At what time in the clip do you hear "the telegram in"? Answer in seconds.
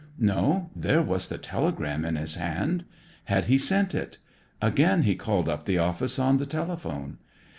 1.27-2.15